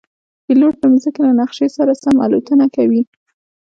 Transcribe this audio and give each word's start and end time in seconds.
پیلوټ 0.45 0.75
د 0.81 0.83
مځکې 0.91 1.19
له 1.27 1.31
نقشې 1.39 1.67
سره 1.77 1.91
سم 2.03 2.15
الوتنه 2.25 2.65
کوي. 2.75 3.01